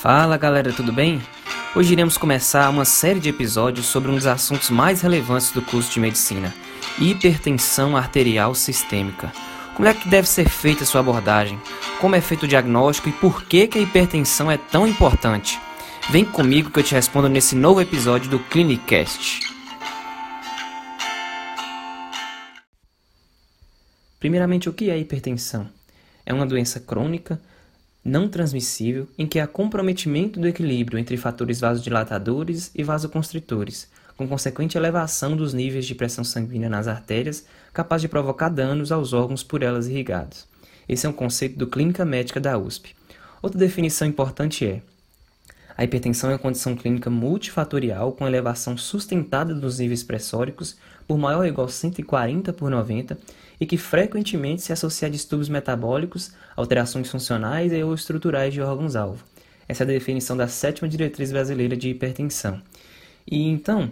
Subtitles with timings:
[0.00, 1.20] Fala galera, tudo bem?
[1.74, 5.90] Hoje iremos começar uma série de episódios sobre um dos assuntos mais relevantes do curso
[5.90, 6.54] de medicina:
[7.00, 9.32] hipertensão arterial sistêmica.
[9.74, 11.60] Como é que deve ser feita sua abordagem?
[12.00, 15.60] Como é feito o diagnóstico e por que, que a hipertensão é tão importante?
[16.10, 19.52] Vem comigo que eu te respondo nesse novo episódio do Clinicast.
[24.20, 25.68] Primeiramente, o que é hipertensão?
[26.24, 27.40] É uma doença crônica
[28.08, 34.76] não transmissível em que há comprometimento do equilíbrio entre fatores vasodilatadores e vasoconstritores, com consequente
[34.76, 39.62] elevação dos níveis de pressão sanguínea nas artérias, capaz de provocar danos aos órgãos por
[39.62, 40.48] elas irrigados.
[40.88, 42.96] Esse é um conceito do Clínica Médica da USP.
[43.40, 44.82] Outra definição importante é:
[45.76, 50.76] a hipertensão é uma condição clínica multifatorial com elevação sustentada dos níveis pressóricos
[51.08, 53.18] por maior ou igual a 140 por 90
[53.58, 59.24] e que frequentemente se associa a distúrbios metabólicos, alterações funcionais e ou estruturais de órgãos-alvo.
[59.66, 62.62] Essa é a definição da sétima diretriz brasileira de hipertensão.
[63.26, 63.90] E então,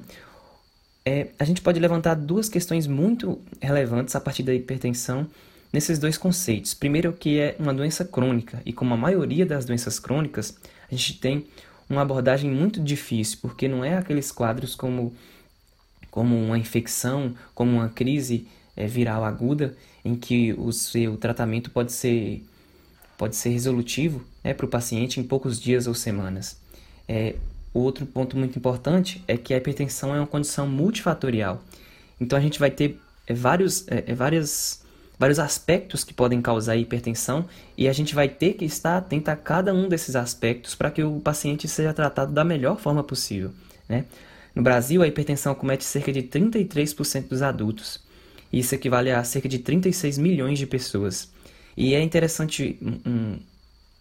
[1.04, 5.26] é, a gente pode levantar duas questões muito relevantes a partir da hipertensão
[5.72, 6.74] nesses dois conceitos.
[6.74, 10.56] Primeiro, que é uma doença crônica, e como a maioria das doenças crônicas,
[10.90, 11.46] a gente tem
[11.88, 15.14] uma abordagem muito difícil, porque não é aqueles quadros como,
[16.16, 21.92] como uma infecção, como uma crise é, viral aguda, em que o seu tratamento pode
[21.92, 22.42] ser,
[23.18, 26.58] pode ser resolutivo né, para o paciente em poucos dias ou semanas.
[27.06, 27.34] É,
[27.74, 31.62] outro ponto muito importante é que a hipertensão é uma condição multifatorial.
[32.18, 34.86] Então a gente vai ter é, vários, é, é várias
[35.18, 37.44] vários aspectos que podem causar hipertensão
[37.76, 41.02] e a gente vai ter que estar atento a cada um desses aspectos para que
[41.02, 43.50] o paciente seja tratado da melhor forma possível.
[43.86, 44.06] Né?
[44.56, 48.00] No Brasil, a hipertensão comete cerca de 33% dos adultos.
[48.50, 51.30] Isso equivale a cerca de 36 milhões de pessoas.
[51.76, 53.38] E é interessante, um,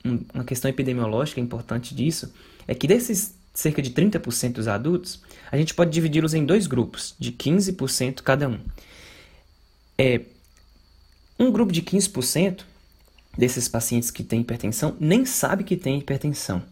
[0.06, 2.34] um, uma questão epidemiológica importante disso,
[2.66, 5.22] é que desses cerca de 30% dos adultos,
[5.52, 8.60] a gente pode dividi-los em dois grupos, de 15% cada um.
[9.98, 10.22] É,
[11.38, 12.62] um grupo de 15%
[13.38, 16.64] desses pacientes que têm hipertensão nem sabe que tem hipertensão.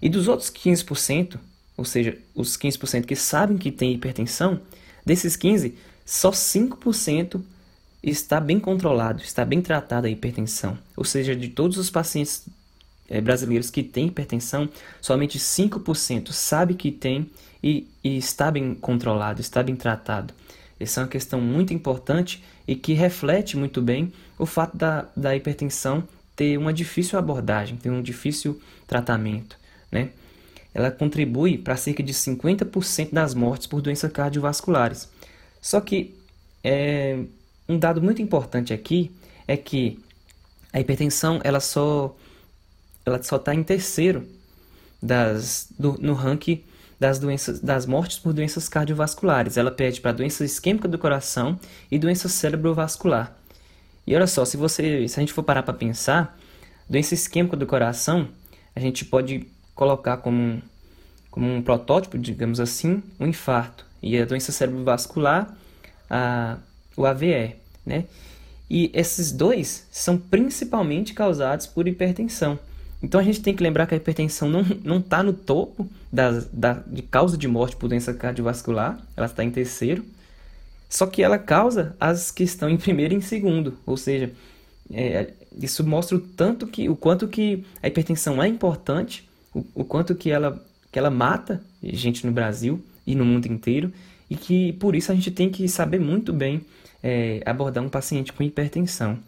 [0.00, 1.38] E dos outros 15%,
[1.78, 4.60] ou seja, os 15% que sabem que tem hipertensão,
[5.06, 5.74] desses 15,
[6.04, 7.40] só 5%
[8.02, 10.76] está bem controlado, está bem tratada a hipertensão.
[10.96, 12.46] Ou seja, de todos os pacientes
[13.08, 14.68] é, brasileiros que têm hipertensão,
[15.00, 17.30] somente 5% sabe que tem
[17.62, 20.34] e, e está bem controlado, está bem tratado.
[20.80, 25.36] Essa é uma questão muito importante e que reflete muito bem o fato da, da
[25.36, 26.02] hipertensão
[26.34, 29.56] ter uma difícil abordagem, ter um difícil tratamento.
[29.92, 30.10] Né?
[30.74, 35.08] Ela contribui para cerca de 50% das mortes por doenças cardiovasculares.
[35.60, 36.14] Só que
[36.62, 37.18] é,
[37.68, 39.10] um dado muito importante aqui
[39.46, 39.98] é que
[40.72, 42.14] a hipertensão ela só
[43.04, 44.26] ela só está em terceiro
[45.02, 46.62] das, do, no ranking
[47.00, 49.56] das doenças das mortes por doenças cardiovasculares.
[49.56, 51.58] Ela pede para doença isquêmica do coração
[51.90, 53.36] e doença cerebrovascular.
[54.06, 56.36] E olha só, se você, se a gente for parar para pensar,
[56.88, 58.28] doença isquêmica do coração,
[58.74, 59.46] a gente pode
[59.78, 60.62] colocar como um,
[61.30, 63.86] como um protótipo, digamos assim, um infarto.
[64.02, 65.56] E a doença cerebrovascular,
[66.10, 66.56] a,
[66.96, 67.54] o AVE,
[67.86, 68.04] né?
[68.68, 72.58] E esses dois são principalmente causados por hipertensão.
[73.00, 76.72] Então a gente tem que lembrar que a hipertensão não está no topo da, da,
[76.84, 80.04] de causa de morte por doença cardiovascular, ela está em terceiro,
[80.88, 84.32] só que ela causa as que estão em primeiro e em segundo, ou seja,
[84.92, 89.27] é, isso mostra o tanto que o quanto que a hipertensão é importante,
[89.74, 93.92] o, quanto que ela, que ela mata gente no Brasil e no mundo inteiro,
[94.28, 96.62] e que por isso a gente tem que saber muito bem
[97.02, 99.18] é, abordar um paciente com hipertensão.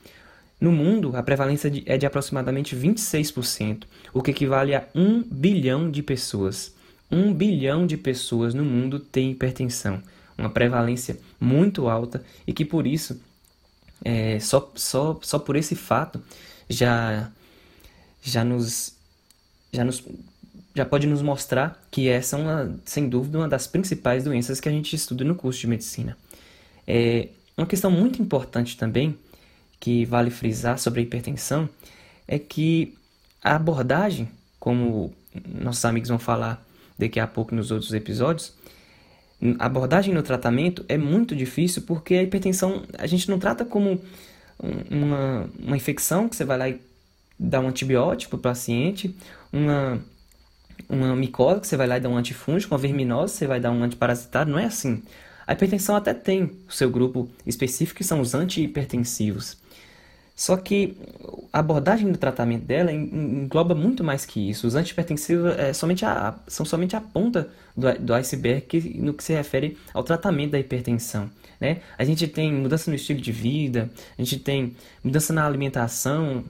[0.60, 6.02] No mundo, a prevalência é de aproximadamente 26%, o que equivale a 1 bilhão de
[6.02, 6.74] pessoas.
[7.10, 10.02] 1 bilhão de pessoas no mundo têm hipertensão,
[10.36, 13.20] uma prevalência muito alta e que por isso,
[14.04, 16.22] é, só, só, só por esse fato,
[16.68, 17.30] já,
[18.22, 18.94] já, nos,
[19.72, 20.02] já, nos,
[20.74, 24.68] já pode nos mostrar que essa é, uma, sem dúvida, uma das principais doenças que
[24.68, 26.16] a gente estuda no curso de medicina.
[26.86, 29.16] É, uma questão muito importante também
[29.78, 31.68] que vale frisar sobre a hipertensão
[32.26, 32.94] é que
[33.42, 34.28] a abordagem,
[34.58, 35.12] como
[35.46, 36.64] nossos amigos vão falar
[36.98, 38.52] daqui a pouco nos outros episódios,
[39.58, 44.00] a abordagem no tratamento é muito difícil porque a hipertensão a gente não trata como
[44.90, 46.78] uma, uma infecção que você vai lá e
[47.40, 49.16] dá um antibiótico para o paciente,
[49.50, 49.98] uma,
[50.88, 53.70] uma micose que você vai lá e dá um antifúngico, uma verminose você vai dar
[53.70, 55.02] um antiparasitário, não é assim.
[55.46, 59.58] A hipertensão até tem o seu grupo específico que são os antihipertensivos.
[60.36, 60.96] Só que
[61.52, 64.66] a abordagem do tratamento dela engloba muito mais que isso.
[64.66, 69.24] Os antihipertensivos é somente a, são somente a ponta do, do iceberg que, no que
[69.24, 71.28] se refere ao tratamento da hipertensão.
[71.60, 71.80] Né?
[71.98, 76.44] A gente tem mudança no estilo de vida, a gente tem mudança na alimentação,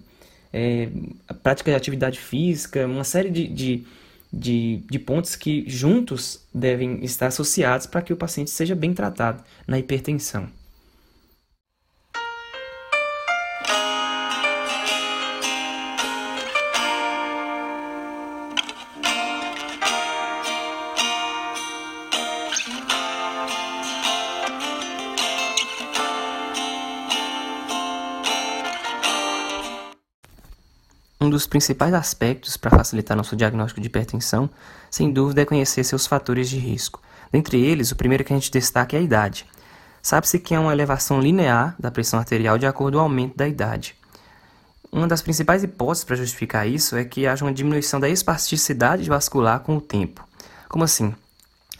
[0.52, 0.88] é,
[1.28, 3.86] a prática de atividade física, uma série de, de,
[4.32, 9.42] de, de pontos que juntos devem estar associados para que o paciente seja bem tratado
[9.66, 10.48] na hipertensão.
[31.40, 34.50] Dos principais aspectos para facilitar nosso diagnóstico de hipertensão,
[34.90, 37.00] sem dúvida, é conhecer seus fatores de risco.
[37.32, 39.46] Dentre eles, o primeiro que a gente destaca é a idade.
[40.02, 43.48] Sabe-se que é uma elevação linear da pressão arterial de acordo com o aumento da
[43.48, 43.96] idade.
[44.92, 49.60] Uma das principais hipóteses para justificar isso é que haja uma diminuição da espasticidade vascular
[49.60, 50.26] com o tempo.
[50.68, 51.14] Como assim?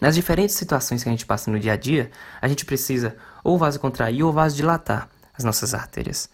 [0.00, 2.10] Nas diferentes situações que a gente passa no dia a dia,
[2.40, 3.14] a gente precisa
[3.44, 6.30] ou vasocontrair ou vasodilatar as nossas artérias.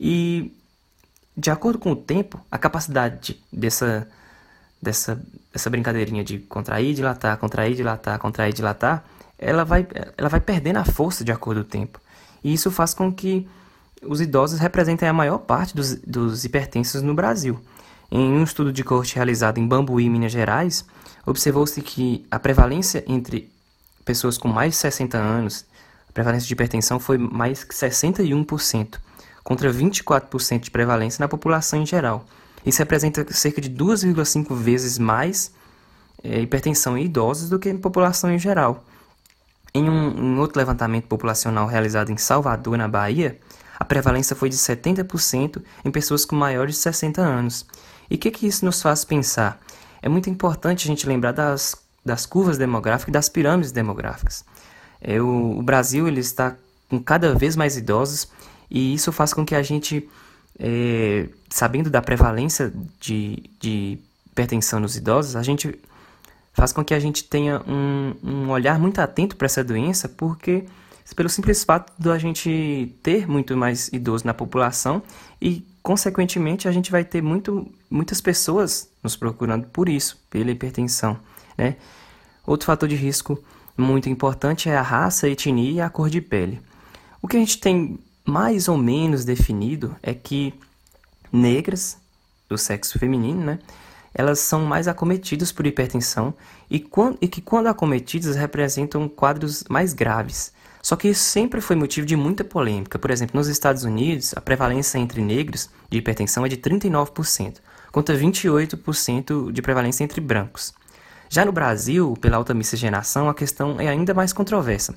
[0.00, 0.52] E
[1.36, 4.08] de acordo com o tempo, a capacidade dessa,
[4.80, 5.20] dessa,
[5.52, 9.04] dessa brincadeirinha de contrair, dilatar, contrair, dilatar, contrair, dilatar,
[9.38, 9.86] ela vai,
[10.16, 12.00] ela vai perdendo a força de acordo com o tempo.
[12.42, 13.48] E isso faz com que
[14.02, 17.60] os idosos representem a maior parte dos, dos hipertensos no Brasil.
[18.10, 20.84] Em um estudo de corte realizado em Bambuí, Minas Gerais,
[21.26, 23.50] observou-se que a prevalência entre
[24.04, 25.64] pessoas com mais de 60 anos,
[26.08, 28.98] a prevalência de hipertensão foi mais que 61%
[29.44, 32.24] contra 24% de prevalência na população em geral.
[32.64, 35.52] Isso representa cerca de 2,5 vezes mais
[36.22, 38.82] é, hipertensão em idosos do que em população em geral.
[39.74, 43.38] Em um, outro levantamento populacional realizado em Salvador, na Bahia,
[43.78, 47.66] a prevalência foi de 70% em pessoas com maiores de 60 anos.
[48.08, 49.60] E o que, que isso nos faz pensar?
[50.00, 54.44] É muito importante a gente lembrar das, das curvas demográficas e das pirâmides demográficas.
[55.00, 56.56] É, o, o Brasil ele está
[56.88, 58.28] com cada vez mais idosos
[58.70, 60.08] e isso faz com que a gente,
[60.58, 63.98] é, sabendo da prevalência de, de
[64.30, 65.78] hipertensão nos idosos, a gente
[66.52, 70.64] faz com que a gente tenha um, um olhar muito atento para essa doença, porque
[71.14, 75.02] pelo simples fato de a gente ter muito mais idosos na população
[75.40, 81.18] e, consequentemente, a gente vai ter muito, muitas pessoas nos procurando por isso, pela hipertensão.
[81.58, 81.76] Né?
[82.46, 83.42] Outro fator de risco
[83.76, 86.60] muito importante é a raça, a etnia e a cor de pele.
[87.20, 90.54] O que a gente tem mais ou menos definido é que
[91.32, 91.98] negras
[92.48, 93.58] do sexo feminino, né,
[94.14, 96.32] elas são mais acometidas por hipertensão
[96.70, 100.52] e, quando, e que quando acometidas representam quadros mais graves.
[100.80, 102.98] Só que isso sempre foi motivo de muita polêmica.
[102.98, 107.56] Por exemplo, nos Estados Unidos, a prevalência entre negros de hipertensão é de 39%,
[107.90, 110.74] contra 28% de prevalência entre brancos.
[111.28, 114.94] Já no Brasil, pela alta miscigenação, a questão é ainda mais controversa.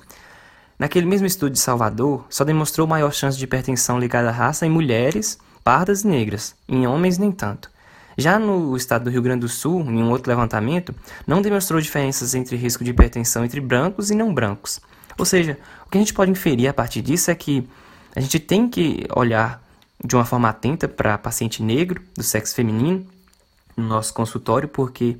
[0.78, 4.70] Naquele mesmo estudo de Salvador, só demonstrou maior chance de hipertensão ligada à raça em
[4.70, 7.70] mulheres, pardas e negras, em homens nem tanto.
[8.16, 10.94] Já no estado do Rio Grande do Sul, em um outro levantamento,
[11.26, 14.80] não demonstrou diferenças entre risco de hipertensão entre brancos e não brancos.
[15.16, 17.68] Ou seja, o que a gente pode inferir a partir disso é que
[18.14, 19.62] a gente tem que olhar
[20.04, 23.04] de uma forma atenta para paciente negro do sexo feminino
[23.76, 25.16] no nosso consultório, porque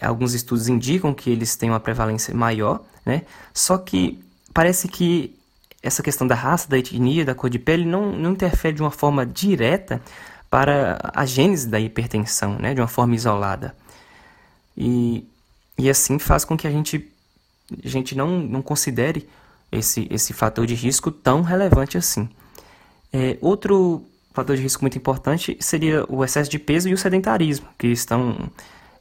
[0.00, 3.22] alguns estudos indicam que eles têm uma prevalência maior, né?
[3.52, 4.20] Só que
[4.56, 5.38] parece que
[5.82, 8.90] essa questão da raça, da etnia, da cor de pele não, não interfere de uma
[8.90, 10.00] forma direta
[10.48, 13.76] para a gênese da hipertensão, né, de uma forma isolada.
[14.74, 15.28] E,
[15.76, 17.06] e assim faz com que a gente,
[17.84, 19.28] a gente não, não considere
[19.70, 22.26] esse, esse fator de risco tão relevante assim.
[23.12, 27.68] É, outro fator de risco muito importante seria o excesso de peso e o sedentarismo,
[27.76, 28.50] que estão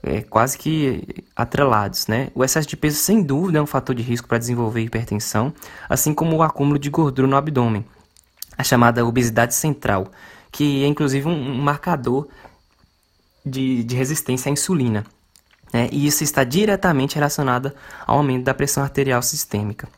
[0.06, 2.08] é, quase que atrelados.
[2.08, 2.30] Né?
[2.36, 5.52] O excesso de peso, sem dúvida, é um fator de risco para desenvolver hipertensão,
[5.90, 7.84] assim como o acúmulo de gordura no abdômen,
[8.56, 10.12] a chamada obesidade central,
[10.52, 12.28] que é inclusive um, marcador
[13.44, 15.04] de, de resistência à insulina.
[15.74, 15.90] Né?
[15.92, 17.74] E isso está diretamente relacionado
[18.06, 19.90] ao aumento da pressão arterial sistêmica.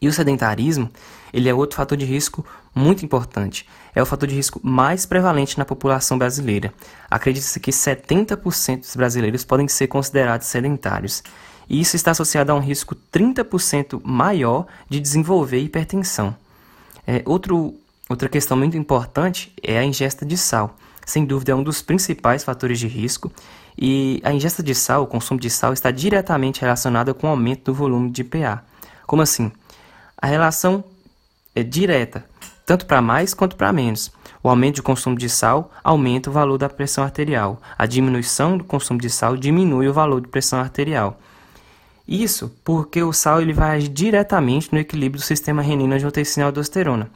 [0.00, 0.90] E o sedentarismo,
[1.32, 3.66] ele é outro fator de risco muito importante.
[3.94, 6.72] É o fator de risco mais prevalente na população brasileira.
[7.10, 11.22] Acredita-se que 70% dos brasileiros podem ser considerados sedentários.
[11.68, 16.36] E isso está associado a um risco 30% maior de desenvolver hipertensão.
[17.06, 17.74] É, outro,
[18.08, 20.76] outra questão muito importante é a ingesta de sal.
[21.04, 23.32] Sem dúvida, é um dos principais fatores de risco.
[23.76, 27.64] E a ingesta de sal, o consumo de sal, está diretamente relacionado com o aumento
[27.64, 28.62] do volume de PA.
[29.06, 29.50] Como assim?
[30.16, 30.84] A relação
[31.54, 32.24] é direta
[32.64, 34.10] tanto para mais quanto para menos.
[34.42, 37.60] O aumento de consumo de sal aumenta o valor da pressão arterial.
[37.76, 41.20] A diminuição do consumo de sal diminui o valor de pressão arterial.
[42.06, 47.04] Isso porque o sal ele vai agir diretamente no equilíbrio do sistema renina-angiotensina-aldosterona.
[47.04, 47.08] O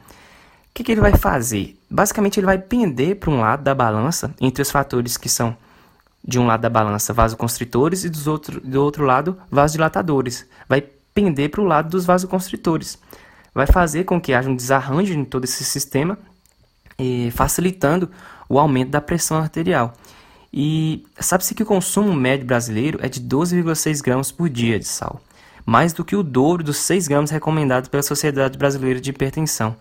[0.73, 1.77] que, que ele vai fazer?
[1.89, 5.57] Basicamente, ele vai pender para um lado da balança entre os fatores que são
[6.23, 10.45] de um lado da balança vasoconstritores e dos outro, do outro lado vasodilatadores.
[10.69, 10.81] Vai
[11.13, 12.99] pender para o lado dos vasoconstritores.
[13.57, 16.15] Vai fazer com que haja um desarranjo em todo esse sistema,
[17.31, 18.07] facilitando
[18.47, 19.95] o aumento da pressão arterial.
[20.53, 25.19] E sabe-se que o consumo médio brasileiro é de 12,6 gramas por dia de sal,
[25.65, 29.75] mais do que o dobro dos 6 gramas recomendados pela Sociedade Brasileira de Hipertensão.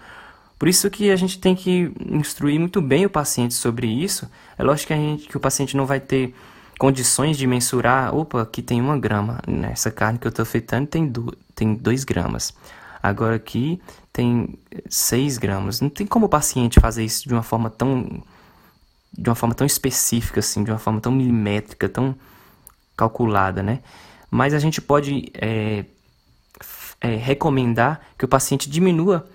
[0.59, 4.26] Por isso que a gente tem que instruir muito bem o paciente sobre isso.
[4.56, 6.35] É lógico que, a gente, que o paciente não vai ter
[6.78, 11.12] condições de mensurar, opa, aqui tem uma grama, nessa carne que eu estou afetando tem,
[11.54, 12.54] tem 2 gramas.
[13.06, 13.80] Agora aqui
[14.12, 14.58] tem
[14.88, 15.80] 6 gramas.
[15.80, 18.22] Não tem como o paciente fazer isso de uma forma tão
[19.16, 22.14] de uma forma tão específica assim, de uma forma tão milimétrica, tão
[22.96, 23.78] calculada, né?
[24.30, 25.84] Mas a gente pode é,
[27.00, 29.26] é, recomendar que o paciente diminua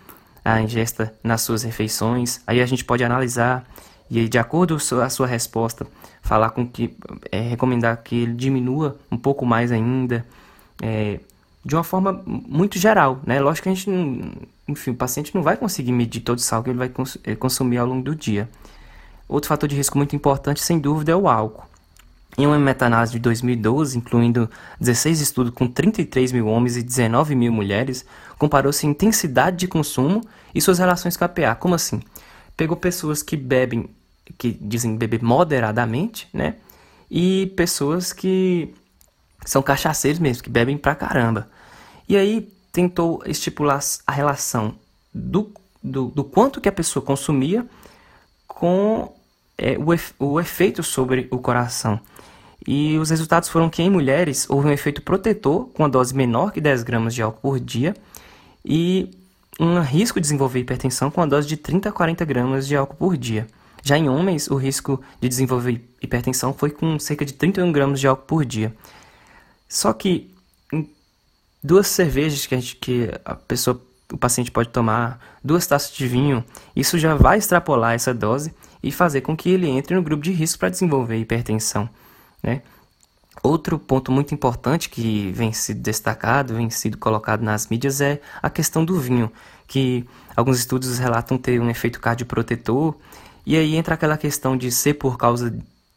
[0.43, 2.41] a ingesta nas suas refeições.
[2.45, 3.65] Aí a gente pode analisar
[4.09, 5.87] e de acordo com a sua resposta,
[6.21, 6.95] falar com que
[7.31, 10.25] é, recomendar que ele diminua um pouco mais ainda,
[10.81, 11.21] é,
[11.63, 13.39] de uma forma muito geral, né?
[13.39, 14.31] Lógico que a gente, não,
[14.67, 17.35] enfim, o paciente não vai conseguir medir todo o sal que ele vai cons é,
[17.35, 18.49] consumir ao longo do dia.
[19.27, 21.65] Outro fator de risco muito importante, sem dúvida, é o álcool.
[22.37, 24.49] Em uma meta-análise de 2012, incluindo
[24.79, 28.05] 16 estudos com 33 mil homens e 19 mil mulheres,
[28.37, 30.21] comparou-se a intensidade de consumo
[30.55, 31.55] e suas relações com a PA.
[31.55, 32.01] Como assim?
[32.57, 33.89] Pegou pessoas que bebem,
[34.37, 36.55] que dizem beber moderadamente, né?
[37.09, 38.73] E pessoas que
[39.45, 41.49] são cachaceiros mesmo, que bebem pra caramba.
[42.07, 44.75] E aí tentou estipular a relação
[45.13, 45.51] do,
[45.83, 47.65] do, do quanto que a pessoa consumia
[48.47, 49.13] com
[49.57, 51.99] é, o, o efeito sobre o coração.
[52.67, 56.51] E os resultados foram que em mulheres houve um efeito protetor com a dose menor
[56.51, 57.95] que 10 gramas de álcool por dia
[58.63, 59.09] e
[59.59, 62.95] um risco de desenvolver hipertensão com a dose de 30 a 40 gramas de álcool
[62.95, 63.47] por dia.
[63.83, 68.07] Já em homens, o risco de desenvolver hipertensão foi com cerca de 31 gramas de
[68.07, 68.73] álcool por dia.
[69.71, 70.29] Só que
[71.63, 76.05] duas cervejas que a, gente, que a pessoa, o paciente pode tomar, duas taças de
[76.05, 76.43] vinho,
[76.75, 80.33] isso já vai extrapolar essa dose e fazer com que ele entre no grupo de
[80.33, 81.89] risco para desenvolver hipertensão.
[82.43, 82.63] Né?
[83.41, 88.49] Outro ponto muito importante que vem sido destacado, vem sido colocado nas mídias é a
[88.49, 89.31] questão do vinho,
[89.69, 92.93] que alguns estudos relatam ter um efeito cardioprotetor,
[93.45, 95.49] e aí entra aquela questão de ser por causa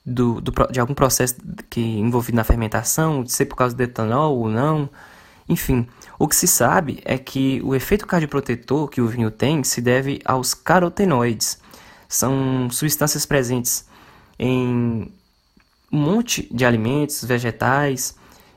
[0.04, 1.36] do, do, de algum processo
[1.70, 4.88] que envolvido na fermentação, ser por causa do etanol ou não,
[5.48, 5.86] enfim.
[6.18, 10.20] O que se sabe é que o efeito cardioprotetor que o vinho tem se deve
[10.24, 11.58] aos carotenoides.
[12.08, 13.86] São substâncias presentes
[14.38, 15.12] em
[15.90, 18.16] um monte de alimentos, vegetais,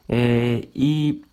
[0.09, 1.23] é, e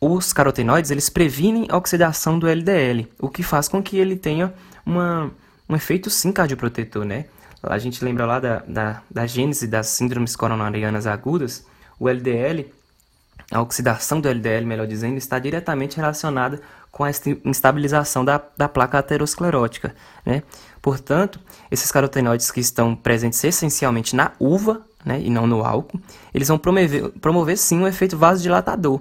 [0.00, 4.52] os carotenoides eles previnem a oxidação do LDL, o que faz com que ele tenha
[4.84, 5.30] uma,
[5.68, 7.26] um efeito sim cardioprotetor, né?
[7.62, 11.66] A gente lembra lá da, da, da gênese das síndromes coronarianas agudas,
[11.98, 12.72] o LDL,
[13.50, 17.10] a oxidação do LDL, melhor dizendo, está diretamente relacionada com a
[17.44, 20.42] instabilização da, da placa aterosclerótica, né?
[20.80, 21.38] Portanto,
[21.70, 26.00] esses carotenoides que estão presentes essencialmente na uva, né, e não no álcool,
[26.32, 29.00] eles vão promover, promover sim um efeito vasodilatador.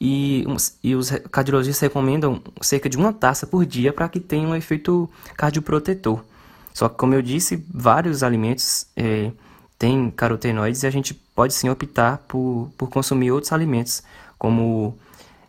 [0.00, 0.46] E,
[0.82, 5.10] e os cardiologistas recomendam cerca de uma taça por dia para que tenha um efeito
[5.36, 6.22] cardioprotetor.
[6.72, 9.30] Só que, como eu disse, vários alimentos é,
[9.78, 14.02] têm carotenoides e a gente pode sim optar por, por consumir outros alimentos,
[14.38, 14.96] como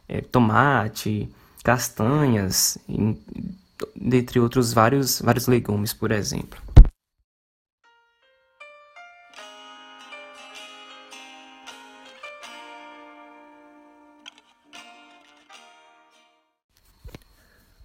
[0.08, 1.30] é, tomate,
[1.64, 2.78] castanhas,
[3.96, 6.60] dentre outros vários, vários legumes, por exemplo.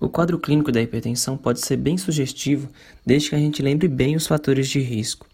[0.04, 2.68] O quadro clínico da hipertensão pode ser bem sugestivo
[3.06, 5.26] desde que a gente lembre bem os fatores de risco.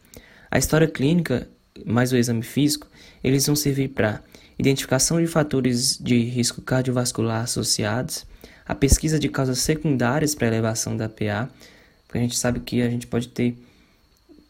[0.48, 1.48] A história clínica,
[1.84, 2.86] mais o exame físico,
[3.22, 4.22] eles vão servir para
[4.56, 8.24] identificação de fatores de risco cardiovascular associados,
[8.64, 11.50] a pesquisa de causas secundárias para elevação da PA,
[12.06, 13.58] porque a gente sabe que a gente pode ter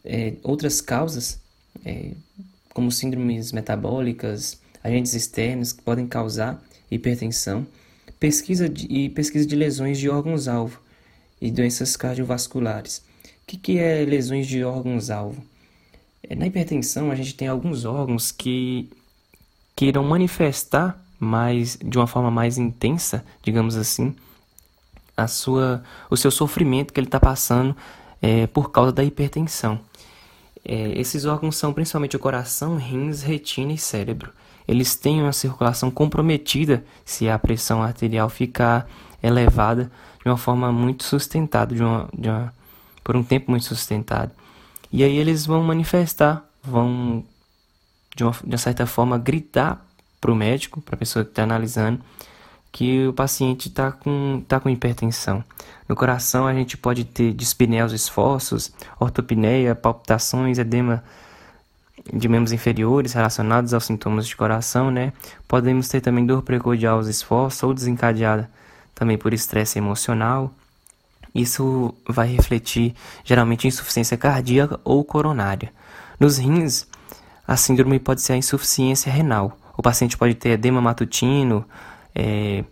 [0.05, 1.39] é, outras causas,
[1.83, 2.11] é,
[2.75, 7.65] como síndromes metabólicas, agentes externos que podem causar hipertensão,
[8.21, 10.79] pesquisa de, e pesquisa de lesões de órgãos-alvo
[11.41, 12.99] e doenças cardiovasculares.
[12.99, 15.43] O que, que é lesões de órgãos-alvo?
[16.29, 18.87] É, na hipertensão, a gente tem alguns órgãos que,
[19.75, 24.15] que irão manifestar mais de uma forma mais intensa, digamos assim,
[25.17, 27.75] a sua, o seu sofrimento que ele está passando
[28.21, 29.79] é, por causa da hipertensão.
[30.63, 34.31] É, esses órgãos são principalmente o coração, rins, retina e cérebro.
[34.67, 38.87] Eles têm uma circulação comprometida se a pressão arterial ficar
[39.21, 39.91] elevada
[40.23, 42.53] de uma forma muito sustentada, de uma, de uma,
[43.03, 44.31] por um tempo muito sustentado.
[44.91, 47.23] E aí eles vão manifestar, vão
[48.15, 49.85] de uma, de uma certa forma gritar
[50.19, 51.99] para o médico, para a pessoa que está analisando,
[52.71, 55.43] que o paciente está com, tá com hipertensão.
[55.89, 61.03] No coração a gente pode ter dispneus esforços, ortopneia, palpitações, edema
[62.13, 65.13] de membros inferiores relacionados aos sintomas de coração, né?
[65.47, 68.49] Podemos ter também dor precordial aos esforços ou desencadeada
[68.95, 70.53] também por estresse emocional.
[71.33, 72.93] Isso vai refletir
[73.23, 75.71] geralmente insuficiência cardíaca ou coronária.
[76.19, 76.87] Nos rins,
[77.47, 79.57] a síndrome pode ser a insuficiência renal.
[79.77, 81.65] O paciente pode ter edema matutino,
[82.13, 82.63] é,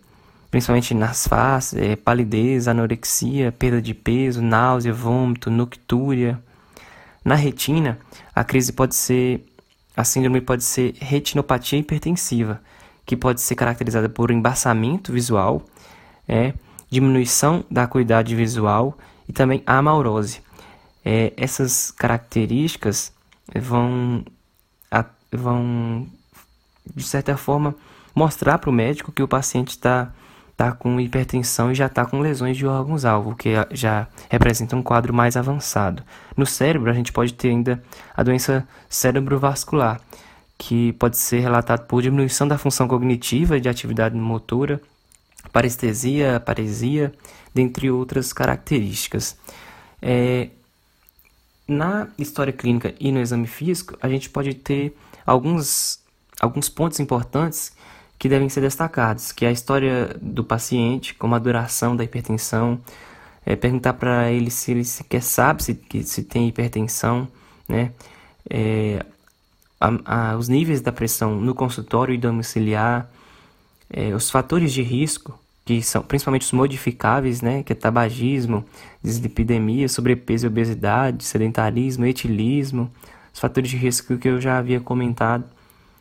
[0.50, 6.38] principalmente nas faces, é, palidez, anorexia, perda de peso, náusea, vômito, noctúria.
[7.24, 7.98] Na retina,
[8.40, 9.44] a crise pode ser,
[9.94, 12.62] a síndrome pode ser retinopatia hipertensiva,
[13.04, 15.62] que pode ser caracterizada por embaçamento visual,
[16.26, 16.54] é,
[16.88, 18.96] diminuição da acuidade visual
[19.28, 20.40] e também a amaurose.
[21.04, 23.12] É, essas características
[23.54, 24.24] vão,
[24.90, 26.06] a, vão,
[26.96, 27.74] de certa forma,
[28.14, 30.14] mostrar para o médico que o paciente está
[30.60, 35.10] tá com hipertensão e já está com lesões de órgãos-alvo, que já representa um quadro
[35.10, 36.02] mais avançado.
[36.36, 37.82] No cérebro, a gente pode ter ainda
[38.14, 39.98] a doença cerebrovascular,
[40.58, 44.78] que pode ser relatada por diminuição da função cognitiva e de atividade motora,
[45.50, 47.10] parestesia, paresia,
[47.54, 49.38] dentre outras características.
[50.02, 50.50] É,
[51.66, 56.00] na história clínica e no exame físico, a gente pode ter alguns,
[56.38, 57.72] alguns pontos importantes
[58.20, 62.78] que devem ser destacados, que é a história do paciente, como a duração da hipertensão,
[63.46, 67.26] é, perguntar para ele se ele sequer sabe se, se tem hipertensão,
[67.66, 67.92] né?
[68.48, 69.06] É,
[69.80, 73.10] a, a, os níveis da pressão no consultório e domiciliar,
[73.88, 78.66] é, os fatores de risco, que são principalmente os modificáveis, né, que é tabagismo,
[79.02, 82.90] dislipidemia, sobrepeso e obesidade, sedentarismo, etilismo,
[83.32, 85.44] os fatores de risco que eu já havia comentado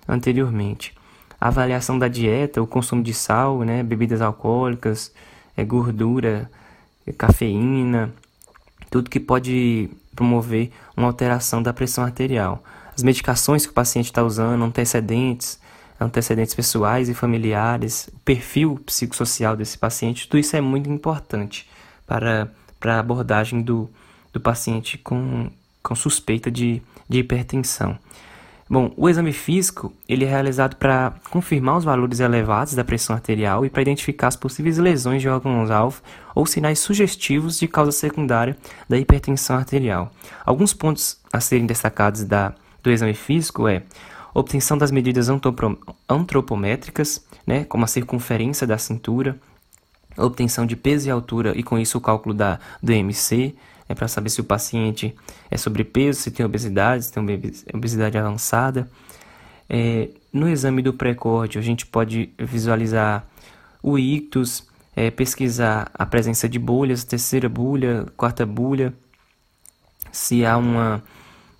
[0.05, 0.98] anteriormente.
[1.39, 5.13] A avaliação da dieta, o consumo de sal, né, bebidas alcoólicas,
[5.55, 6.49] é, gordura,
[7.05, 8.13] é, cafeína,
[8.89, 12.63] tudo que pode promover uma alteração da pressão arterial.
[12.95, 15.59] As medicações que o paciente está usando, antecedentes,
[15.99, 21.69] antecedentes pessoais e familiares, o perfil psicossocial desse paciente, tudo isso é muito importante
[22.07, 23.89] para, para a abordagem do,
[24.33, 25.49] do paciente com,
[25.83, 27.97] com suspeita de, de hipertensão.
[28.69, 33.65] Bom, o exame físico ele é realizado para confirmar os valores elevados da pressão arterial
[33.65, 36.03] e para identificar as possíveis lesões de órgãos-alvo
[36.35, 38.55] ou sinais sugestivos de causa secundária
[38.87, 40.11] da hipertensão arterial.
[40.45, 42.53] Alguns pontos a serem destacados da,
[42.83, 43.81] do exame físico é
[44.35, 45.29] obtenção das medidas
[46.07, 49.35] antropométricas, né, como a circunferência da cintura,
[50.15, 53.55] obtenção de peso e altura e com isso o cálculo da, do MC,
[53.89, 55.15] né, para saber se o paciente
[55.49, 57.23] é sobrepeso, se tem obesidade, se tem
[57.73, 58.89] obesidade avançada.
[59.67, 63.27] É, no exame do precórdio, a gente pode visualizar
[63.81, 68.93] o ictus, é, pesquisar a presença de bolhas, terceira bolha, quarta bolha,
[70.11, 71.03] se há uma,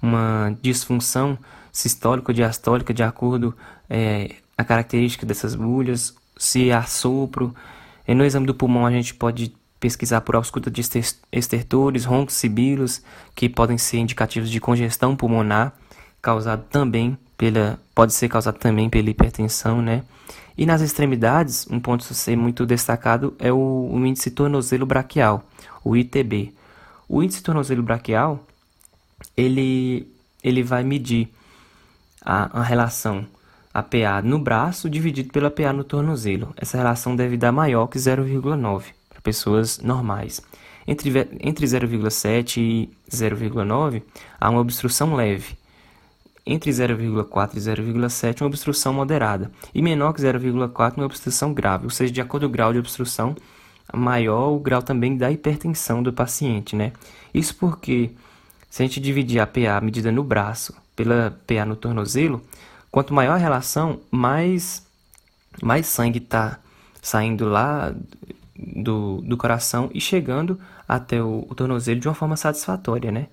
[0.01, 1.37] uma disfunção
[1.71, 3.55] sistólica ou diastólica de acordo
[3.89, 7.55] é, a característica dessas bolhas, se há sopro.
[8.07, 10.81] E no exame do pulmão a gente pode pesquisar por ausculta de
[11.31, 13.01] estertores, roncos, sibilos,
[13.33, 15.73] que podem ser indicativos de congestão pulmonar,
[16.21, 20.03] causado também pela, pode ser causado também pela hipertensão, né?
[20.57, 25.47] E nas extremidades, um ponto a ser muito destacado é o, o índice tornozelo braquial,
[25.83, 26.53] o ITB.
[27.07, 28.45] O índice tornozelo braquial,
[29.37, 30.11] ele,
[30.43, 31.33] ele vai medir
[32.21, 33.25] a, a relação
[33.73, 36.53] APA no braço dividido pela PA no tornozelo.
[36.57, 40.41] Essa relação deve dar maior que 0,9 para pessoas normais.
[40.88, 44.01] Entre, entre 0,7 e 0,9
[44.39, 45.58] há uma obstrução leve.
[46.45, 49.51] Entre 0,4 e 0,7 uma obstrução moderada.
[49.73, 51.84] E menor que 0,4 uma obstrução grave.
[51.84, 53.36] Ou seja, de acordo com o grau de obstrução,
[53.93, 56.75] maior o grau também da hipertensão do paciente.
[56.75, 56.91] Né?
[57.34, 58.12] Isso porque
[58.69, 62.41] se a gente dividir a PA medida no braço pela PA no tornozelo,
[62.89, 64.86] quanto maior a relação, mais,
[65.62, 66.60] mais sangue está
[67.01, 67.93] saindo lá
[68.60, 73.28] do, do coração e chegando até o, o, tornozelo de uma forma satisfatória, né?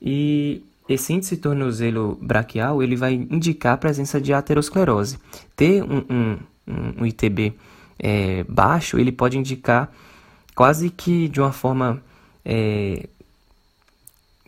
[0.00, 5.18] E esse índice tornozelo braquial, ele vai indicar a presença de aterosclerose.
[5.56, 6.38] Ter um, um,
[7.00, 7.54] um ITB
[7.98, 9.92] é, baixo, ele pode indicar
[10.54, 12.02] quase que de uma forma
[12.44, 13.08] é,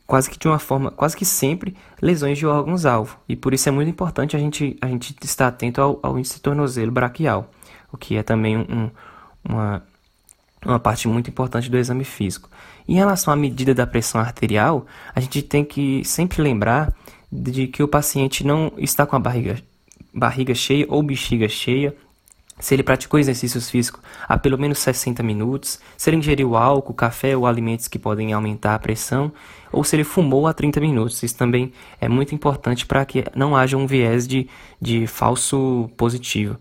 [0.06, 3.16] quase que de uma forma, quase que sempre, lesões de órgãos-alvo.
[3.26, 6.38] E por isso é muito importante a gente, a gente estar atento ao, ao índice
[6.38, 7.50] tornozelo braquial,
[7.90, 8.90] o que é também um,
[9.44, 9.82] uma,
[10.64, 12.48] uma parte muito importante do exame físico.
[12.88, 16.92] Em relação à medida da pressão arterial, a gente tem que sempre lembrar
[17.30, 19.58] de que o paciente não está com a barriga,
[20.12, 21.94] barriga cheia ou bexiga cheia
[22.62, 27.36] se ele praticou exercícios físicos há pelo menos 60 minutos, se ele ingeriu álcool, café
[27.36, 29.32] ou alimentos que podem aumentar a pressão,
[29.72, 31.22] ou se ele fumou há 30 minutos.
[31.24, 34.48] Isso também é muito importante para que não haja um viés de,
[34.80, 36.56] de falso positivo.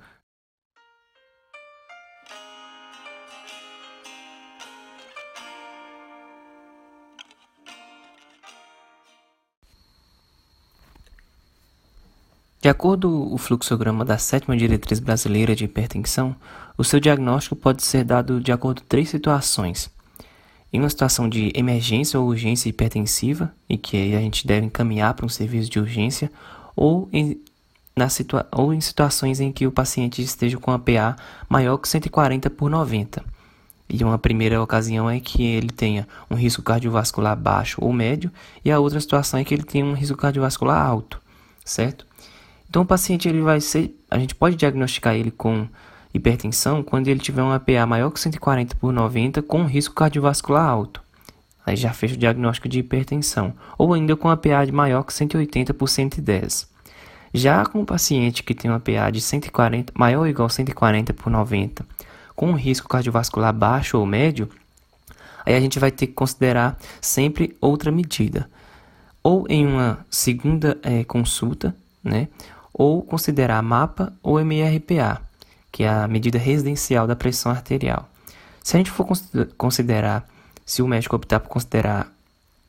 [12.62, 16.36] De acordo com o fluxograma da sétima diretriz brasileira de hipertensão,
[16.78, 19.90] o seu diagnóstico pode ser dado de acordo com três situações.
[20.72, 25.26] Em uma situação de emergência ou urgência hipertensiva, e que a gente deve encaminhar para
[25.26, 26.32] um serviço de urgência,
[26.76, 27.42] ou em,
[27.96, 31.16] na situa ou em situações em que o paciente esteja com a PA
[31.50, 33.26] maior que 140 por 90.
[33.90, 38.32] E uma primeira ocasião é que ele tenha um risco cardiovascular baixo ou médio,
[38.64, 41.20] e a outra situação é que ele tenha um risco cardiovascular alto,
[41.66, 42.11] certo?
[42.72, 45.68] Então o paciente ele vai ser, a gente pode diagnosticar ele com
[46.14, 51.04] hipertensão quando ele tiver uma PA maior que 140 por 90 com risco cardiovascular alto.
[51.66, 55.14] Aí já fez o diagnóstico de hipertensão, ou ainda com uma PA de maior que
[55.14, 56.66] 180 por 110.
[57.34, 61.14] Já com o paciente que tem uma PA de 140, maior ou igual a 140
[61.14, 61.86] por 90,
[62.34, 64.48] com um risco cardiovascular baixo ou médio,
[65.46, 68.50] aí a gente vai ter que considerar sempre outra medida.
[69.22, 72.30] Ou em uma segunda é, consulta, né?
[72.74, 75.22] Ou considerar MAPA ou MRPA,
[75.72, 78.10] que é a medida residencial da pressão arterial.
[78.64, 79.08] Se a gente for
[79.58, 80.28] considerar,
[80.66, 82.12] se o médico optar por considerar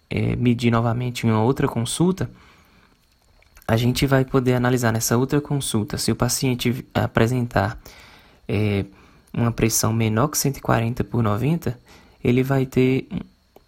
[0.09, 2.31] é, medir novamente em uma outra consulta,
[3.67, 7.79] a gente vai poder analisar nessa outra consulta se o paciente apresentar
[8.49, 8.85] é,
[9.33, 11.79] uma pressão menor que 140 por 90,
[12.23, 13.09] ele vai ter,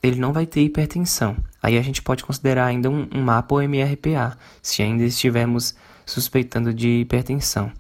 [0.02, 1.36] ele não vai ter hipertensão.
[1.62, 6.72] Aí a gente pode considerar ainda um, um MAPA ou MRPA, se ainda estivermos suspeitando
[6.72, 7.72] de hipertensão.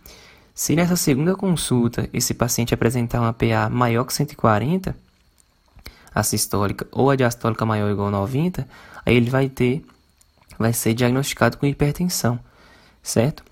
[0.54, 4.96] Se nessa segunda consulta esse paciente apresentar uma PA maior que 140,
[6.14, 8.66] a sistólica ou a diastólica maior ou igual a 90,
[9.04, 9.84] aí ele vai ter,
[10.58, 12.38] vai ser diagnosticado com hipertensão,
[13.02, 13.44] certo?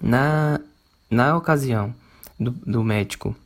[0.00, 0.58] Na,
[1.10, 1.94] na ocasião
[2.40, 3.36] do, do médico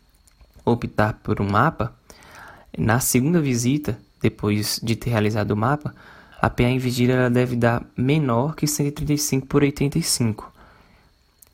[0.64, 1.94] optar por um mapa,
[2.78, 5.94] na segunda visita, depois de ter realizado o mapa,
[6.40, 10.52] a PA em vigília deve dar menor que 135 por 85.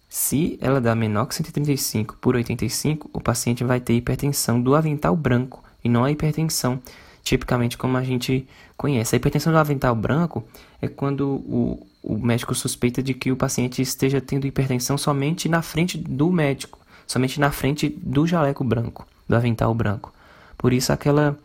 [0.08, 5.16] Se ela dá menor que 135 por 85, o paciente vai ter hipertensão do avental
[5.16, 6.80] branco e não a hipertensão
[7.22, 9.14] tipicamente como a gente conhece.
[9.14, 10.44] A hipertensão do avental branco
[10.80, 15.62] é quando o, o médico suspeita de que o paciente esteja tendo hipertensão somente na
[15.62, 20.12] frente do médico, somente na frente do jaleco branco, do avental branco.
[20.58, 21.38] Por isso aquela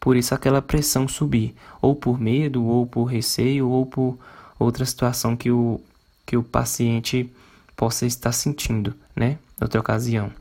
[0.00, 4.18] por isso aquela pressão subir, ou por medo, ou por receio, ou por
[4.58, 5.78] outra situação que o,
[6.24, 7.30] que o paciente
[7.76, 9.38] possa estar sentindo, né?
[9.60, 10.32] Outra ocasião.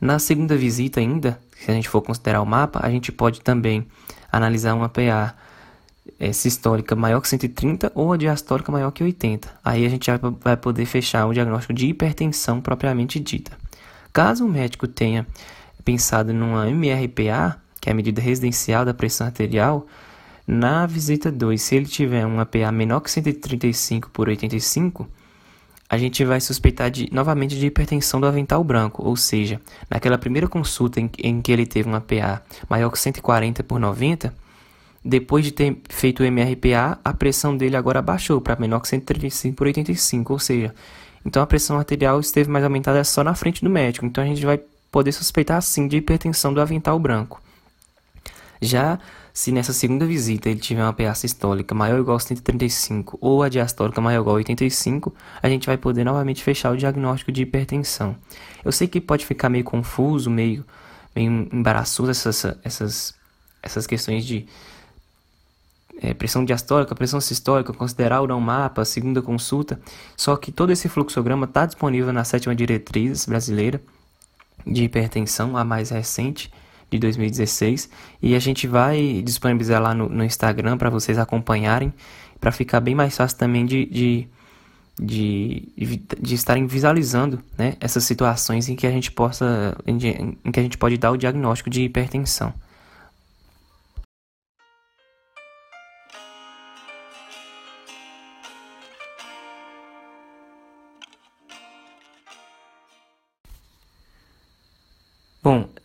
[0.00, 3.86] Na segunda visita ainda, se a gente for considerar o mapa, a gente pode também
[4.32, 5.34] analisar uma PA
[6.18, 9.48] é, sistólica maior que 130 ou a diastólica maior que 80.
[9.62, 13.52] Aí a gente vai poder fechar o diagnóstico de hipertensão propriamente dita.
[14.12, 15.26] Caso o médico tenha
[15.84, 19.86] pensado numa MRPA, que é a medida residencial da pressão arterial,
[20.46, 25.08] na visita 2, se ele tiver uma PA menor que 135 por 85,
[25.88, 30.48] a gente vai suspeitar de, novamente de hipertensão do avental branco, ou seja, naquela primeira
[30.48, 34.32] consulta em, em que ele teve uma PA maior que 140 por 90,
[35.04, 39.56] depois de ter feito o MRPA, a pressão dele agora baixou para menor que 135
[39.56, 40.74] por 85, ou seja,
[41.24, 44.44] então a pressão arterial esteve mais aumentada só na frente do médico, então a gente
[44.44, 47.40] vai poder suspeitar sim de hipertensão do avental branco.
[48.60, 48.98] Já
[49.32, 53.42] se nessa segunda visita ele tiver uma PA sistólica maior ou igual a 135 ou
[53.42, 57.32] a diastólica maior ou igual a 85, a gente vai poder novamente fechar o diagnóstico
[57.32, 58.16] de hipertensão.
[58.64, 60.64] Eu sei que pode ficar meio confuso, meio,
[61.14, 63.14] meio embaraçoso essas, essas,
[63.62, 64.46] essas questões de
[66.02, 69.80] é, pressão diastólica, pressão sistólica, considerar o não mapa, segunda consulta,
[70.16, 73.80] só que todo esse fluxograma está disponível na sétima diretriz brasileira
[74.66, 76.50] de hipertensão, a mais recente,
[76.90, 77.88] de 2016
[78.20, 81.92] e a gente vai disponibilizar lá no, no Instagram para vocês acompanharem,
[82.40, 84.28] para ficar bem mais fácil também de, de,
[84.98, 85.68] de,
[86.20, 89.96] de estarem visualizando né, essas situações em que a gente possa em,
[90.44, 92.52] em que a gente pode dar o diagnóstico de hipertensão.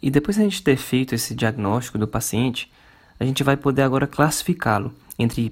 [0.05, 2.71] E depois de a gente ter feito esse diagnóstico do paciente,
[3.19, 5.51] a gente vai poder agora classificá-lo entre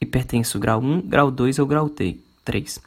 [0.00, 2.80] hipertenso grau 1, grau 2 ou grau 3.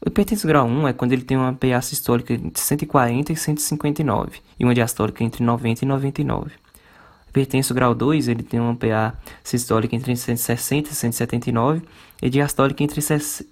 [0.00, 4.38] O hipertenso grau 1 é quando ele tem uma PA sistólica entre 140 e 159
[4.60, 6.50] e uma diastólica entre 90 e 99.
[6.50, 11.82] O hipertenso grau 2 ele tem uma PA sistólica entre 160 e 179
[12.22, 13.00] e diastólica entre,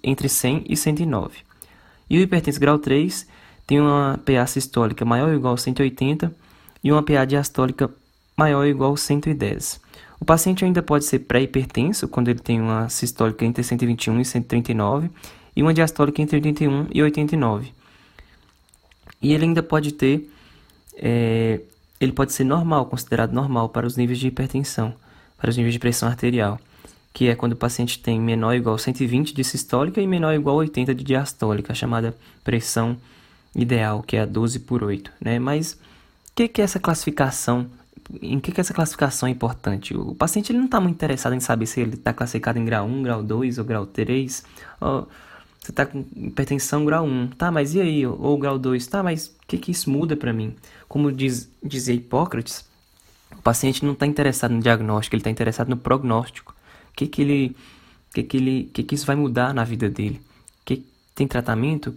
[0.01, 1.39] entre 100 e 109.
[2.09, 3.27] E o hipertenso grau 3
[3.67, 6.33] tem uma PA sistólica maior ou igual a 180
[6.83, 7.89] e uma PA diastólica
[8.37, 9.81] maior ou igual a 110.
[10.19, 15.09] O paciente ainda pode ser pré-hipertenso, quando ele tem uma sistólica entre 121 e 139
[15.55, 17.71] e uma diastólica entre 81 e 89.
[19.21, 20.29] E ele ainda pode ter,
[20.95, 21.61] é,
[21.99, 24.93] ele pode ser normal, considerado normal para os níveis de hipertensão,
[25.37, 26.59] para os níveis de pressão arterial,
[27.13, 30.29] que é quando o paciente tem menor ou igual a 120 de sistólica e menor
[30.29, 32.97] ou igual a 80 de diastólica, chamada pressão
[33.55, 35.39] ideal, que é a 12 por 8, né?
[35.39, 35.77] Mas
[36.39, 37.69] que, que é essa classificação?
[38.21, 39.95] Em que, que essa classificação é importante?
[39.95, 42.87] O paciente ele não está muito interessado em saber se ele está classificado em grau
[42.87, 44.43] 1, grau 2 ou grau 3.
[44.79, 45.07] Ou
[45.59, 48.05] você está com hipertensão grau 1, tá, mas e aí?
[48.05, 50.55] Ou grau 2, tá, mas o que, que isso muda para mim?
[50.87, 52.65] Como diz, dizia Hipócrates,
[53.37, 56.55] o paciente não está interessado no diagnóstico, ele está interessado no prognóstico.
[56.91, 57.55] O que, que ele.
[58.13, 60.21] que, que, ele, que, que isso vai mudar na vida dele?
[60.63, 61.93] Que tem tratamento?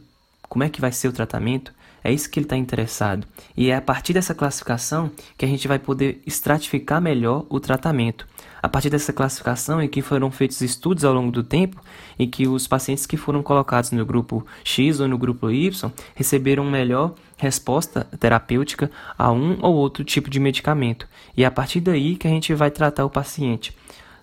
[0.48, 1.72] Como é que vai ser o tratamento?
[2.04, 3.26] É isso que ele está interessado.
[3.56, 8.26] E é a partir dessa classificação que a gente vai poder estratificar melhor o tratamento.
[8.62, 11.80] A partir dessa classificação é que foram feitos estudos ao longo do tempo
[12.18, 16.64] em que os pacientes que foram colocados no grupo X ou no grupo Y receberam
[16.64, 21.08] melhor resposta terapêutica a um ou outro tipo de medicamento.
[21.36, 23.76] E é a partir daí que a gente vai tratar o paciente,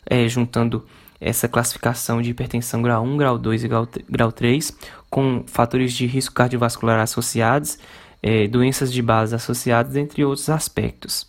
[0.06, 0.86] é, juntando
[1.22, 4.76] essa classificação de hipertensão grau 1, grau 2 e grau, grau 3,
[5.10, 7.78] com fatores de risco cardiovascular associados,
[8.22, 11.29] é, doenças de base associadas, entre outros aspectos.